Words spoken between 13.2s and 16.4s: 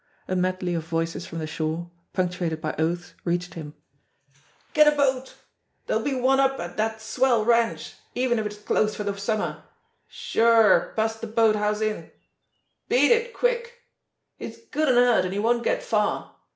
quick.... He's good an' hurt, an' he won't get far.